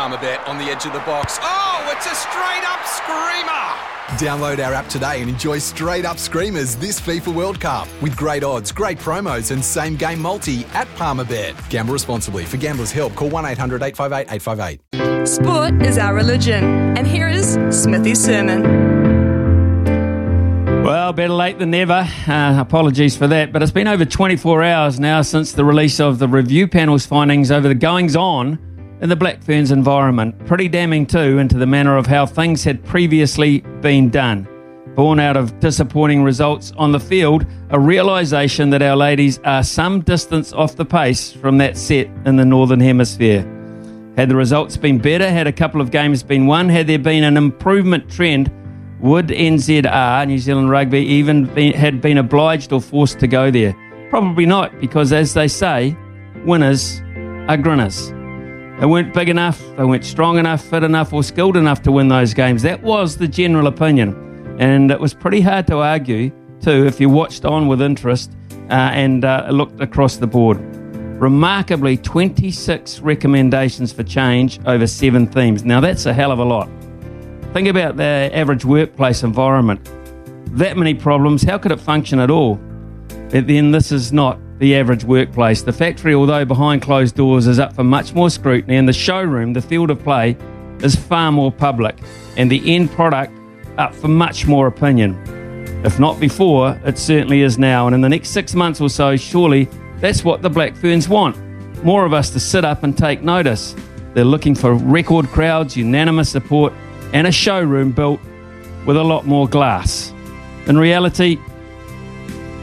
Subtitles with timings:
[0.00, 1.38] Palmerbet on the edge of the box.
[1.42, 3.52] Oh, it's a straight up screamer!
[4.16, 8.42] Download our app today and enjoy straight up screamers this FIFA World Cup with great
[8.42, 11.68] odds, great promos, and same game multi at Palmerbet.
[11.68, 12.46] Gamble responsibly.
[12.46, 15.28] For gamblers' help, call 1 800 858 858.
[15.28, 16.64] Sport is our religion.
[16.96, 18.62] And here is Smithy's sermon.
[20.82, 22.08] Well, better late than never.
[22.26, 23.52] Uh, apologies for that.
[23.52, 27.50] But it's been over 24 hours now since the release of the review panel's findings
[27.50, 28.58] over the goings on
[29.00, 30.46] in the Black Ferns environment.
[30.46, 34.46] Pretty damning, too, into the manner of how things had previously been done.
[34.94, 40.00] Born out of disappointing results on the field, a realisation that our ladies are some
[40.00, 43.42] distance off the pace from that set in the Northern Hemisphere.
[44.16, 47.24] Had the results been better, had a couple of games been won, had there been
[47.24, 48.52] an improvement trend,
[49.00, 53.74] would NZR, New Zealand Rugby, even had been obliged or forced to go there?
[54.10, 55.96] Probably not, because as they say,
[56.44, 57.00] winners
[57.48, 58.12] are grinners.
[58.80, 62.08] They weren't big enough, they weren't strong enough, fit enough, or skilled enough to win
[62.08, 62.62] those games.
[62.62, 64.56] That was the general opinion.
[64.58, 66.30] And it was pretty hard to argue,
[66.62, 68.32] too, if you watched on with interest
[68.70, 70.58] uh, and uh, looked across the board.
[71.20, 75.62] Remarkably, 26 recommendations for change over seven themes.
[75.62, 76.70] Now, that's a hell of a lot.
[77.52, 79.84] Think about the average workplace environment.
[80.56, 82.54] That many problems, how could it function at all?
[83.28, 85.62] But then this is not the average workplace.
[85.62, 89.52] The factory, although behind closed doors, is up for much more scrutiny, and the showroom,
[89.52, 90.36] the field of play,
[90.80, 91.96] is far more public,
[92.36, 93.32] and the end product
[93.76, 95.20] up for much more opinion.
[95.84, 99.16] If not before, it certainly is now, and in the next six months or so,
[99.16, 101.36] surely that's what the Black Ferns want
[101.82, 103.74] more of us to sit up and take notice.
[104.14, 106.72] They're looking for record crowds, unanimous support,
[107.12, 108.20] and a showroom built
[108.86, 110.12] with a lot more glass.
[110.66, 111.38] In reality,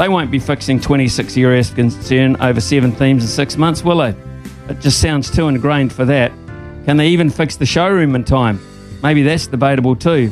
[0.00, 3.98] they won't be fixing 26 areas of concern over seven themes in six months, will
[3.98, 4.16] they?
[4.70, 6.32] It just sounds too ingrained for that.
[6.86, 8.58] Can they even fix the showroom in time?
[9.02, 10.30] Maybe that's debatable too.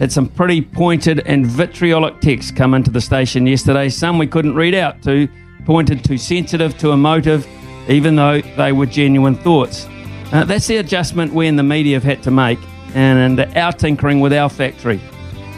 [0.00, 3.88] Had some pretty pointed and vitriolic texts come into the station yesterday.
[3.88, 5.28] Some we couldn't read out to,
[5.64, 7.46] pointed to sensitive to emotive,
[7.88, 9.86] even though they were genuine thoughts.
[10.32, 12.58] Uh, that's the adjustment we in the media have had to make,
[12.96, 15.00] and, and our tinkering with our factory.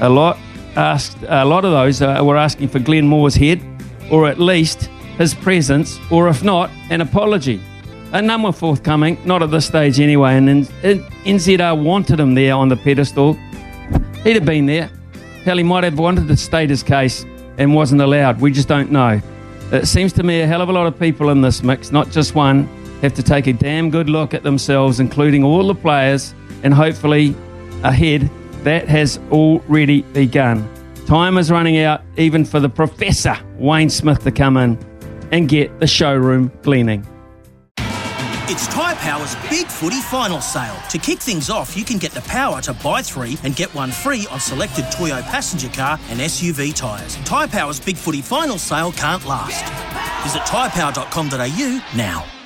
[0.02, 0.36] A lot
[0.76, 3.60] asked a lot of those uh, were asking for Glenn Moore's head,
[4.10, 4.84] or at least
[5.18, 7.60] his presence, or if not, an apology.
[8.12, 12.68] A none were forthcoming, not at this stage anyway, and NZR wanted him there on
[12.68, 13.34] the pedestal.
[14.24, 14.90] He'd have been there.
[15.44, 17.24] Hell, he might have wanted to state his case
[17.58, 18.40] and wasn't allowed.
[18.40, 19.20] We just don't know.
[19.72, 22.10] It seems to me a hell of a lot of people in this mix, not
[22.10, 22.66] just one,
[23.02, 27.34] have to take a damn good look at themselves, including all the players, and hopefully
[27.84, 28.28] ahead
[28.64, 30.68] that has already begun.
[31.06, 34.78] Time is running out even for the Professor Wayne Smith to come in
[35.32, 37.06] and get the showroom cleaning.
[38.52, 40.76] It's Tyre Power's Big Footy Final Sale.
[40.90, 43.92] To kick things off, you can get the power to buy three and get one
[43.92, 47.14] free on selected Toyo passenger car and SUV tyres.
[47.24, 49.64] Tyre Power's Big Footy Final Sale can't last.
[50.24, 52.39] Visit tyrepower.com.au now.